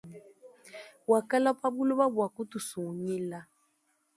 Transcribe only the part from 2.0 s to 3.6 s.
bu kutusungila.